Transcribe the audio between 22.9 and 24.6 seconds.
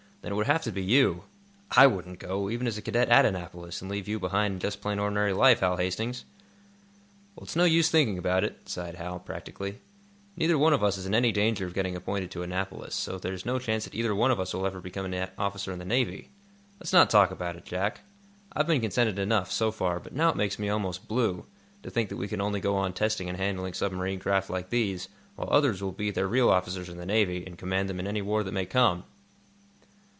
testing and handling submarine craft